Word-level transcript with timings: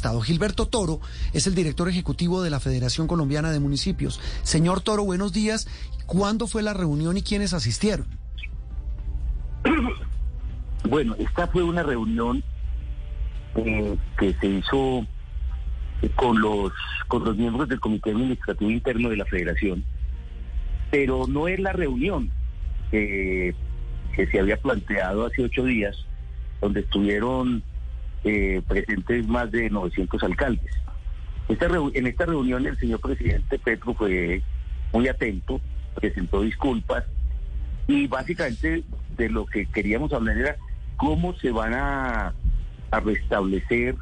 Estado. 0.00 0.22
Gilberto 0.22 0.64
Toro 0.66 0.98
es 1.34 1.46
el 1.46 1.54
director 1.54 1.86
ejecutivo 1.86 2.42
de 2.42 2.48
la 2.48 2.58
Federación 2.58 3.06
Colombiana 3.06 3.50
de 3.50 3.60
Municipios. 3.60 4.18
Señor 4.42 4.80
Toro, 4.80 5.04
buenos 5.04 5.34
días. 5.34 5.68
¿Cuándo 6.06 6.46
fue 6.46 6.62
la 6.62 6.72
reunión 6.72 7.18
y 7.18 7.22
quiénes 7.22 7.52
asistieron? 7.52 8.06
Bueno, 10.88 11.14
esta 11.18 11.46
fue 11.46 11.62
una 11.62 11.82
reunión 11.82 12.42
eh, 13.54 13.94
que 14.18 14.32
se 14.40 14.46
hizo 14.46 15.06
con 16.16 16.40
los 16.40 16.72
con 17.06 17.22
los 17.22 17.36
miembros 17.36 17.68
del 17.68 17.78
Comité 17.78 18.12
Administrativo 18.12 18.70
Interno 18.70 19.10
de 19.10 19.18
la 19.18 19.26
Federación, 19.26 19.84
pero 20.90 21.26
no 21.28 21.48
es 21.48 21.60
la 21.60 21.74
reunión 21.74 22.30
que 22.90 23.54
se 24.16 24.40
había 24.40 24.56
planteado 24.56 25.26
hace 25.26 25.44
ocho 25.44 25.64
días, 25.64 25.94
donde 26.62 26.80
estuvieron 26.80 27.62
eh, 28.24 28.62
presentes 28.66 29.26
más 29.26 29.50
de 29.50 29.70
900 29.70 30.22
alcaldes. 30.22 30.72
Esta 31.48 31.66
en 31.94 32.06
esta 32.06 32.26
reunión 32.26 32.66
el 32.66 32.78
señor 32.78 33.00
presidente 33.00 33.58
Petro 33.58 33.94
fue 33.94 34.42
muy 34.92 35.08
atento, 35.08 35.60
presentó 35.94 36.42
disculpas 36.42 37.04
y 37.88 38.06
básicamente 38.06 38.84
de 39.16 39.28
lo 39.28 39.46
que 39.46 39.66
queríamos 39.66 40.12
hablar 40.12 40.38
era 40.38 40.56
cómo 40.96 41.34
se 41.34 41.50
van 41.50 41.74
a, 41.74 42.34
restablecer 43.04 43.94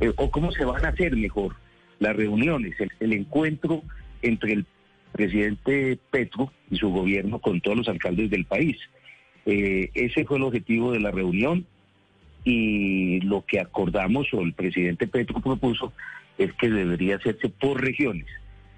eh, 0.00 0.12
o 0.16 0.30
cómo 0.30 0.52
se 0.52 0.64
van 0.64 0.84
a 0.84 0.88
hacer 0.88 1.16
mejor 1.16 1.56
las 1.98 2.16
reuniones, 2.16 2.74
el, 3.00 3.12
encuentro 3.12 3.82
entre 4.22 4.52
el 4.52 4.66
presidente 5.12 5.98
Petro 6.10 6.52
y 6.70 6.76
su 6.76 6.88
gobierno 6.90 7.38
con 7.40 7.60
todos 7.60 7.76
los 7.76 7.88
alcaldes 7.88 8.30
del 8.30 8.44
país. 8.44 8.76
Eh, 9.44 9.90
ese 9.94 10.24
fue 10.24 10.38
el 10.38 10.44
objetivo 10.44 10.92
de 10.92 11.00
la 11.00 11.10
reunión 11.10 11.66
y 12.44 13.20
lo 13.20 13.44
que 13.44 13.60
acordamos 13.60 14.32
o 14.32 14.40
el 14.40 14.52
presidente 14.52 15.06
Petro 15.06 15.40
propuso 15.40 15.92
es 16.38 16.52
que 16.54 16.70
debería 16.70 17.16
hacerse 17.16 17.48
por 17.48 17.80
regiones. 17.80 18.26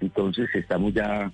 Entonces 0.01 0.49
estamos 0.53 0.93
ya 0.93 1.31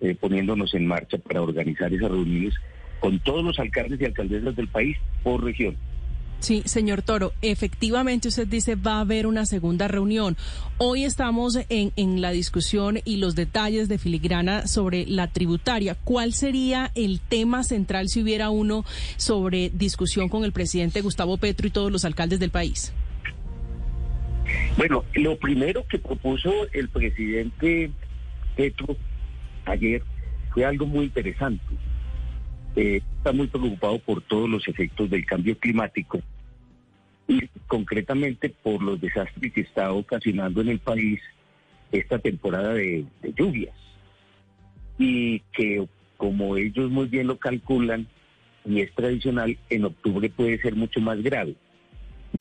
eh, 0.00 0.14
poniéndonos 0.14 0.74
en 0.74 0.86
marcha 0.86 1.18
para 1.18 1.42
organizar 1.42 1.92
esas 1.92 2.10
reuniones 2.10 2.54
con 3.00 3.18
todos 3.18 3.44
los 3.44 3.58
alcaldes 3.58 4.00
y 4.00 4.04
alcaldesas 4.04 4.56
del 4.56 4.68
país 4.68 4.96
por 5.22 5.44
región. 5.44 5.76
Sí, 6.44 6.62
señor 6.66 7.00
Toro, 7.00 7.32
efectivamente 7.40 8.28
usted 8.28 8.46
dice 8.46 8.74
va 8.74 8.98
a 8.98 9.00
haber 9.00 9.26
una 9.26 9.46
segunda 9.46 9.88
reunión. 9.88 10.36
Hoy 10.76 11.04
estamos 11.04 11.58
en, 11.70 11.92
en, 11.96 12.20
la 12.20 12.32
discusión 12.32 12.98
y 13.02 13.16
los 13.16 13.34
detalles 13.34 13.88
de 13.88 13.96
filigrana 13.96 14.66
sobre 14.66 15.06
la 15.06 15.28
tributaria. 15.28 15.94
¿Cuál 15.94 16.34
sería 16.34 16.90
el 16.94 17.20
tema 17.20 17.64
central 17.64 18.10
si 18.10 18.20
hubiera 18.20 18.50
uno 18.50 18.84
sobre 19.16 19.70
discusión 19.70 20.28
con 20.28 20.44
el 20.44 20.52
presidente 20.52 21.00
Gustavo 21.00 21.38
Petro 21.38 21.66
y 21.66 21.70
todos 21.70 21.90
los 21.90 22.04
alcaldes 22.04 22.40
del 22.40 22.50
país? 22.50 22.92
Bueno, 24.76 25.02
lo 25.14 25.38
primero 25.38 25.86
que 25.88 25.98
propuso 25.98 26.52
el 26.74 26.90
presidente 26.90 27.90
Petro 28.54 28.98
ayer 29.64 30.02
fue 30.52 30.66
algo 30.66 30.84
muy 30.84 31.06
interesante. 31.06 31.64
Eh, 32.76 33.00
está 33.16 33.32
muy 33.32 33.46
preocupado 33.46 33.98
por 34.00 34.20
todos 34.20 34.50
los 34.50 34.68
efectos 34.68 35.08
del 35.08 35.24
cambio 35.24 35.58
climático 35.58 36.20
y 37.28 37.46
concretamente 37.66 38.50
por 38.50 38.82
los 38.82 39.00
desastres 39.00 39.52
que 39.52 39.62
está 39.62 39.92
ocasionando 39.92 40.60
en 40.60 40.68
el 40.68 40.78
país 40.78 41.20
esta 41.92 42.18
temporada 42.18 42.74
de, 42.74 43.04
lluvias 43.36 43.74
y 44.98 45.40
que 45.52 45.86
como 46.16 46.56
ellos 46.56 46.90
muy 46.90 47.06
bien 47.06 47.26
lo 47.26 47.38
calculan 47.38 48.06
y 48.64 48.80
es 48.80 48.94
tradicional, 48.94 49.58
en 49.68 49.84
octubre 49.84 50.30
puede 50.30 50.58
ser 50.60 50.74
mucho 50.74 51.00
más 51.00 51.22
grave. 51.22 51.54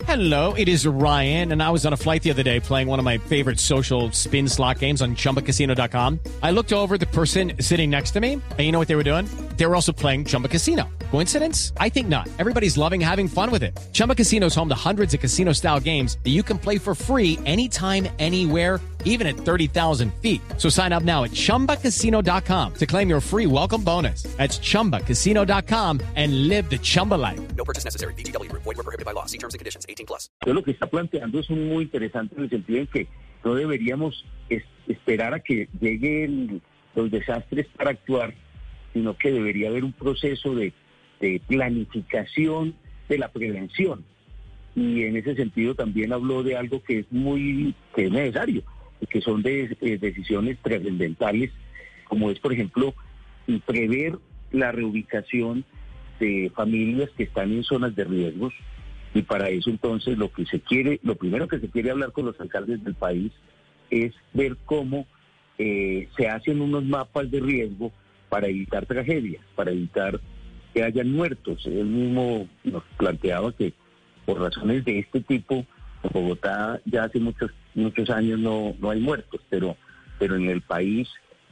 Hello, 0.07 0.53
it 0.53 0.67
is 0.67 0.87
Ryan, 0.87 1.51
and 1.51 1.61
I 1.61 1.69
was 1.69 1.85
on 1.85 1.93
a 1.93 1.97
flight 1.97 2.23
the 2.23 2.31
other 2.31 2.43
day 2.43 2.59
playing 2.59 2.87
one 2.87 2.97
of 2.97 3.05
my 3.05 3.19
favorite 3.19 3.59
social 3.59 4.11
spin 4.11 4.47
slot 4.47 4.79
games 4.79 5.01
on 5.01 5.15
chumbacasino.com. 5.15 6.19
I 6.41 6.51
looked 6.51 6.73
over 6.73 6.97
the 6.97 7.05
person 7.05 7.53
sitting 7.59 7.89
next 7.89 8.11
to 8.11 8.19
me, 8.19 8.33
and 8.33 8.59
you 8.59 8.71
know 8.71 8.79
what 8.79 8.87
they 8.87 8.95
were 8.95 9.03
doing? 9.03 9.27
They 9.55 9.65
were 9.65 9.75
also 9.75 9.91
playing 9.91 10.25
Chumba 10.25 10.47
Casino. 10.47 10.89
Coincidence? 11.11 11.73
I 11.77 11.89
think 11.89 12.07
not. 12.07 12.27
Everybody's 12.39 12.77
loving 12.77 12.99
having 12.99 13.27
fun 13.27 13.51
with 13.51 13.63
it. 13.63 13.79
Chumba 13.93 14.15
Casino 14.15 14.47
is 14.47 14.55
home 14.55 14.67
to 14.69 14.75
hundreds 14.75 15.13
of 15.13 15.19
casino 15.19 15.53
style 15.53 15.79
games 15.79 16.17
that 16.23 16.31
you 16.31 16.43
can 16.43 16.57
play 16.57 16.77
for 16.79 16.95
free 16.95 17.39
anytime, 17.45 18.07
anywhere, 18.19 18.81
even 19.05 19.27
at 19.27 19.35
30,000 19.35 20.13
feet. 20.15 20.41
So 20.57 20.69
sign 20.69 20.91
up 20.91 21.03
now 21.03 21.23
at 21.23 21.31
chumbacasino.com 21.31 22.73
to 22.73 22.85
claim 22.85 23.09
your 23.09 23.21
free 23.21 23.45
welcome 23.45 23.83
bonus. 23.83 24.23
That's 24.37 24.59
chumbacasino.com 24.59 26.01
and 26.15 26.47
live 26.47 26.69
the 26.69 26.79
Chumba 26.79 27.15
life. 27.15 27.39
No 27.55 27.63
purchase 27.63 27.85
necessary. 27.85 28.15
DTW, 28.15 28.51
void, 28.51 28.65
were 28.65 28.83
prohibited 28.83 29.05
by 29.05 29.11
law. 29.11 29.27
See 29.27 29.37
terms 29.37 29.53
and 29.53 29.59
conditions 29.59 29.85
18 29.87 30.07
plus. 30.07 30.29
Yo 30.45 30.53
lo 30.53 30.63
que 30.63 30.73
está 30.73 30.87
planteando 30.87 31.39
es 31.39 31.49
muy 31.49 31.83
interesante 31.83 32.35
en 32.35 32.43
el 32.43 32.49
sentido 32.49 32.79
en 32.79 32.87
que 32.87 33.07
no 33.43 33.53
deberíamos 33.53 34.25
es, 34.49 34.63
esperar 34.87 35.33
a 35.33 35.39
que 35.41 35.69
lleguen 35.79 36.61
los 36.95 37.11
desastres 37.11 37.67
para 37.77 37.91
actuar, 37.91 38.33
sino 38.93 39.17
que 39.17 39.31
debería 39.31 39.69
haber 39.69 39.83
un 39.83 39.93
proceso 39.93 40.55
de 40.55 40.73
planificación 41.47 42.75
de 43.09 43.17
la 43.17 43.29
prevención. 43.29 44.03
Y 44.75 45.03
en 45.03 45.17
ese 45.17 45.35
sentido 45.35 45.75
también 45.75 46.13
habló 46.13 46.43
de 46.43 46.57
algo 46.57 46.83
que 46.83 46.99
es 46.99 47.11
muy 47.11 47.75
que 47.95 48.05
es 48.05 48.11
necesario, 48.11 48.63
que 49.09 49.21
son 49.21 49.43
de, 49.43 49.77
eh, 49.81 49.97
decisiones 49.99 50.57
trascendentales, 50.61 51.51
como 52.05 52.31
es, 52.31 52.39
por 52.39 52.53
ejemplo, 52.53 52.93
prever 53.65 54.17
la 54.51 54.71
reubicación 54.71 55.65
de 56.19 56.51
familias 56.55 57.09
que 57.17 57.23
están 57.23 57.51
en 57.51 57.63
zonas 57.63 57.95
de 57.95 58.05
riesgos. 58.05 58.53
Y 59.13 59.21
para 59.21 59.49
eso 59.49 59.69
entonces 59.69 60.17
lo 60.17 60.31
que 60.31 60.45
se 60.45 60.59
quiere, 60.59 60.99
lo 61.03 61.15
primero 61.15 61.47
que 61.47 61.59
se 61.59 61.69
quiere 61.69 61.91
hablar 61.91 62.11
con 62.11 62.25
los 62.25 62.39
alcaldes 62.39 62.83
del 62.83 62.95
país 62.95 63.31
es 63.91 64.13
ver 64.33 64.57
cómo 64.65 65.05
eh, 65.59 66.07
se 66.17 66.27
hacen 66.27 66.61
unos 66.61 66.83
mapas 66.83 67.29
de 67.29 67.39
riesgo 67.39 67.91
para 68.33 68.47
evitar 68.47 68.87
tragedias, 68.87 69.43
para 69.55 69.69
evitar 69.69 70.19
que 70.73 70.83
hayan 70.83 71.11
muertos. 71.11 71.67
Él 71.67 71.85
mismo 71.85 72.47
nos 72.63 72.81
planteaba 72.97 73.51
que 73.51 73.73
por 74.25 74.41
razones 74.41 74.83
de 74.85 74.97
este 74.97 75.21
tipo, 75.21 75.67
en 76.01 76.09
Bogotá 76.11 76.81
ya 76.83 77.03
hace 77.03 77.19
muchos 77.19 77.51
muchos 77.75 78.09
años 78.09 78.39
no, 78.39 78.73
no 78.79 78.89
hay 78.89 78.99
muertos, 78.99 79.39
pero, 79.51 79.77
pero 80.17 80.35
en 80.35 80.49
el 80.49 80.61
país 80.61 81.07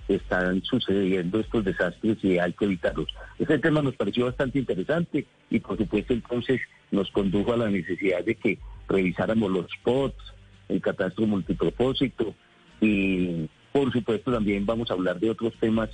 están 0.08 0.64
sucediendo 0.64 1.40
estos 1.40 1.64
desastres 1.64 2.18
y 2.24 2.40
hay 2.40 2.52
que 2.54 2.66
evitarlos. 2.66 3.10
Ese 3.38 3.60
tema 3.60 3.84
nos 3.84 3.96
pareció 3.96 4.26
bastante 4.26 4.58
interesante 4.58 5.28
y 5.52 5.60
por 5.60 5.78
supuesto 5.78 6.14
entonces 6.14 6.62
nos 6.90 7.12
condujo 7.12 7.54
a 7.54 7.58
la 7.58 7.70
necesidad 7.70 8.26
de 8.26 8.34
que 8.34 8.58
revisáramos 8.90 9.52
los 9.52 9.68
spots, 9.70 10.34
el 10.68 10.82
catastro 10.82 11.28
multipropósito 11.28 12.34
y 12.82 13.48
por 13.72 13.94
supuesto 13.94 14.32
también 14.32 14.66
vamos 14.66 14.90
a 14.90 14.96
hablar 14.96 15.20
de 15.20 15.30
otros 15.30 15.54
temas 15.60 15.92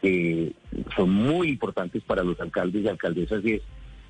que 0.00 0.52
son 0.96 1.10
muy 1.10 1.48
importantes 1.48 2.02
para 2.02 2.22
los 2.22 2.40
alcaldes 2.40 2.84
y 2.84 2.88
alcaldesas 2.88 3.44
y 3.44 3.54
es 3.54 3.62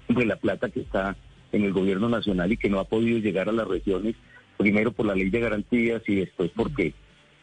de 0.08 0.26
la 0.26 0.36
plata 0.36 0.68
que 0.68 0.80
está 0.80 1.16
en 1.52 1.64
el 1.64 1.72
gobierno 1.72 2.08
nacional 2.08 2.52
y 2.52 2.56
que 2.56 2.70
no 2.70 2.78
ha 2.78 2.84
podido 2.84 3.18
llegar 3.18 3.48
a 3.48 3.52
las 3.52 3.66
regiones, 3.66 4.14
primero 4.56 4.92
por 4.92 5.06
la 5.06 5.14
ley 5.14 5.30
de 5.30 5.40
garantías 5.40 6.02
y 6.06 6.16
después 6.16 6.50
porque 6.54 6.94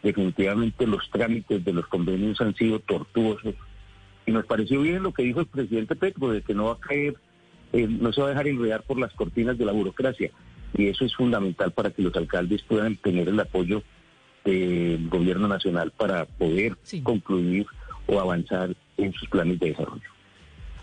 definitivamente 0.03 0.87
los 0.87 1.09
trámites 1.11 1.63
de 1.63 1.73
los 1.73 1.87
convenios 1.87 2.39
han 2.41 2.55
sido 2.55 2.79
tortuosos. 2.79 3.55
Y 4.25 4.31
nos 4.31 4.45
pareció 4.45 4.81
bien 4.81 5.03
lo 5.03 5.13
que 5.13 5.23
dijo 5.23 5.39
el 5.39 5.47
presidente 5.47 5.95
Petro, 5.95 6.29
de 6.29 6.41
que 6.41 6.53
no 6.53 6.65
va 6.65 6.73
a 6.73 6.79
caer, 6.79 7.15
eh, 7.73 7.87
no 7.89 8.11
se 8.11 8.21
va 8.21 8.27
a 8.27 8.29
dejar 8.31 8.47
enredar 8.47 8.83
por 8.83 8.99
las 8.99 9.13
cortinas 9.13 9.57
de 9.57 9.65
la 9.65 9.71
burocracia. 9.71 10.31
Y 10.77 10.87
eso 10.87 11.05
es 11.05 11.15
fundamental 11.15 11.71
para 11.71 11.91
que 11.91 12.01
los 12.01 12.15
alcaldes 12.15 12.61
puedan 12.63 12.97
tener 12.97 13.29
el 13.29 13.39
apoyo 13.39 13.83
del 14.43 15.09
gobierno 15.09 15.47
nacional 15.47 15.91
para 15.91 16.25
poder 16.25 16.77
concluir 17.03 17.65
o 18.07 18.19
avanzar 18.19 18.75
en 18.97 19.13
sus 19.13 19.29
planes 19.29 19.59
de 19.59 19.69
desarrollo. 19.69 20.17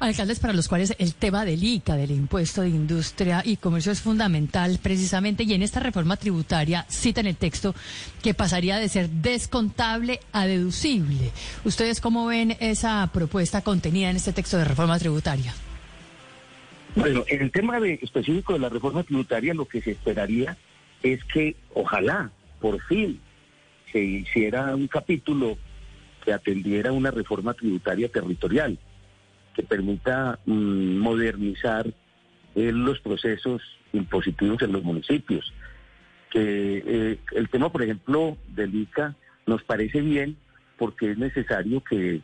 Alcaldes 0.01 0.41
para 0.41 0.53
los 0.53 0.69
cuales 0.69 0.95
el 0.99 1.15
tema 1.15 1.45
del 1.45 1.63
ICA, 1.63 1.97
del 1.97 2.11
impuesto 2.11 2.63
de 2.63 2.69
industria 2.69 3.43
y 3.45 3.57
comercio 3.57 3.93
es 3.93 4.01
fundamental 4.01 4.79
precisamente 4.83 5.45
y 5.45 5.55
en 5.55 5.63
esta 5.63 5.81
reforma 5.81 6.17
tributaria 6.17 6.85
cita 6.89 7.21
en 7.21 7.29
el 7.29 7.37
texto 7.37 7.75
que 8.23 8.35
pasaría 8.35 8.79
de 8.79 8.89
ser 8.89 9.09
descontable 9.09 10.21
a 10.33 10.47
deducible. 10.47 11.31
¿Ustedes 11.65 12.01
cómo 12.01 12.27
ven 12.27 12.57
esa 12.61 13.09
propuesta 13.13 13.63
contenida 13.63 14.11
en 14.11 14.17
este 14.17 14.33
texto 14.33 14.59
de 14.59 14.65
reforma 14.65 14.99
tributaria? 14.99 15.55
Bueno, 16.97 17.25
en 17.29 17.43
el 17.43 17.51
tema 17.51 17.81
de, 17.81 17.99
específico 18.03 18.53
de 18.53 18.59
la 18.59 18.69
reforma 18.69 19.05
tributaria 19.05 19.55
lo 19.55 19.67
que 19.67 19.81
se 19.81 19.93
esperaría 19.93 20.57
es 21.03 21.25
que 21.25 21.57
ojalá 21.73 22.31
por 22.61 22.81
fin 22.83 23.21
se 23.93 24.01
hiciera 24.01 24.75
un 24.75 24.89
capítulo 24.89 25.57
que 26.25 26.33
atendiera 26.33 26.93
una 26.93 27.11
reforma 27.11 27.55
tributaria 27.55 28.09
territorial 28.09 28.79
que 29.55 29.63
permita 29.63 30.39
mm, 30.47 30.97
modernizar 30.99 31.87
eh, 32.55 32.73
los 32.73 32.99
procesos 33.01 33.63
impositivos 33.93 34.63
en 34.63 34.73
los 34.73 34.83
municipios. 34.83 35.53
Que 36.31 36.83
eh, 36.85 37.19
el 37.33 37.49
tema, 37.49 37.71
por 37.71 37.83
ejemplo, 37.83 38.37
del 38.49 38.75
ICA 38.75 39.15
nos 39.47 39.63
parece 39.63 40.01
bien 40.01 40.37
porque 40.79 41.13
es 41.13 41.19
necesario 41.19 41.83
que 41.85 42.21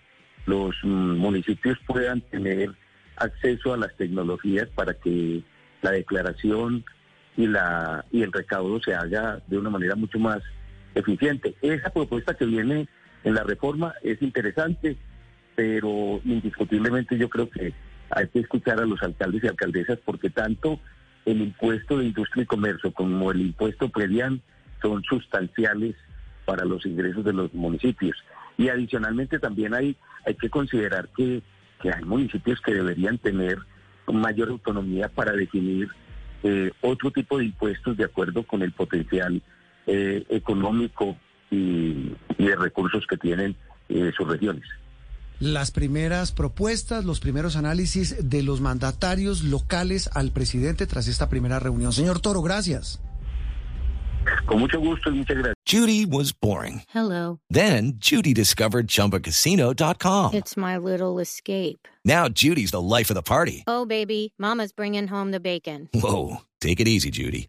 los 0.47 0.75
mm, 0.83 1.17
municipios 1.17 1.79
puedan 1.87 2.21
tener 2.23 2.71
acceso 3.17 3.75
a 3.75 3.77
las 3.77 3.95
tecnologías 3.97 4.69
para 4.75 4.95
que 4.95 5.43
la 5.83 5.93
declaración 5.93 6.85
y 7.37 7.47
la 7.47 8.05
y 8.11 8.23
el 8.23 8.33
recaudo 8.33 8.81
se 8.83 8.95
haga 8.95 9.41
de 9.47 9.59
una 9.59 9.71
manera 9.71 9.95
mucho 9.95 10.19
más 10.19 10.43
eficiente. 10.95 11.55
Esa 11.63 11.91
propuesta 11.91 12.35
que 12.35 12.47
viene 12.47 12.89
en 13.25 13.35
la 13.35 13.45
reforma 13.45 13.95
es 14.03 14.21
interesante, 14.23 14.97
pero 15.55 16.21
indiscutiblemente 16.25 17.19
yo 17.19 17.29
creo 17.29 17.51
que 17.51 17.73
hay 18.11 18.29
que 18.29 18.41
escuchar 18.41 18.81
a 18.81 18.87
los 18.87 19.03
alcaldes 19.03 19.45
y 19.45 19.49
alcaldesas 19.49 19.99
porque 20.05 20.31
tanto 20.31 20.81
el 21.25 21.41
impuesto 21.43 21.99
de 21.99 22.07
industria 22.07 22.43
y 22.43 22.47
comercio 22.47 22.93
como 22.93 23.31
el 23.31 23.41
impuesto 23.41 23.89
predial 23.89 24.41
son 24.81 25.03
sustanciales 25.05 25.95
para 26.45 26.65
los 26.65 26.85
ingresos 26.87 27.25
de 27.25 27.33
los 27.33 27.53
municipios. 27.55 28.17
Y 28.57 28.69
adicionalmente 28.69 29.39
también 29.39 29.75
hay, 29.75 29.97
hay 30.27 30.35
que 30.35 30.51
considerar 30.51 31.09
que, 31.17 31.43
hay 31.83 32.05
municipios 32.05 32.61
que 32.61 32.75
deberían 32.75 33.19
tener 33.19 33.59
mayor 34.07 34.49
autonomía 34.49 35.09
para 35.09 35.33
definir 35.33 35.89
eh, 36.43 36.73
otro 36.81 37.11
tipo 37.11 37.39
de 37.39 37.45
impuestos 37.45 37.97
de 37.97 38.05
acuerdo 38.05 38.43
con 38.43 38.63
el 38.63 38.73
potencial 38.73 39.41
eh, 39.87 40.25
económico 40.29 41.17
y, 41.51 42.15
de 42.39 42.57
recursos 42.57 43.05
que 43.09 43.17
tienen 43.17 43.57
eh, 43.89 44.13
sus 44.17 44.29
regiones. 44.29 44.65
Las 45.41 45.71
primeras 45.71 46.33
propuestas, 46.33 47.05
los 47.05 47.19
primeros 47.19 47.57
análisis 47.57 48.29
de 48.29 48.43
los 48.43 48.61
mandatarios 48.61 49.43
locales 49.43 50.11
al 50.13 50.33
presidente 50.33 50.87
tras 50.87 51.09
esta 51.09 51.31
primera 51.31 51.59
reunión. 51.59 51.93
Señor 51.93 52.21
Toro, 52.21 52.43
gracias. 52.43 53.01
Con 54.47 54.61
mucho 54.61 54.79
gusto 54.81 55.11
y 55.11 55.15
muchas 55.15 55.37
gracias. 55.37 55.55
Judy 55.67 56.05
was 56.05 56.33
boring. 56.33 56.83
Hello. 56.93 57.41
Then 57.49 57.95
Judy 57.99 58.35
discovered 58.35 58.89
chumbacasino.com. 58.89 60.35
It's 60.35 60.57
my 60.57 60.77
little 60.77 61.19
escape. 61.21 61.89
Now 62.05 62.29
Judy's 62.29 62.71
the 62.71 62.81
life 62.81 63.11
of 63.11 63.15
the 63.15 63.23
party. 63.23 63.65
Oh, 63.67 63.87
baby, 63.87 64.35
Mama's 64.39 64.73
bringing 64.73 65.09
home 65.09 65.31
the 65.31 65.41
bacon. 65.41 65.89
Whoa. 65.95 66.43
Take 66.61 66.81
it 66.81 66.89
easy, 66.89 67.11
Judy. 67.11 67.49